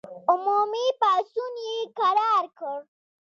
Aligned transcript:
عمومي 0.29 0.85
پاڅون 0.99 1.53
یې 1.65 1.77
کرار 1.97 2.43
کړ. 2.59 2.77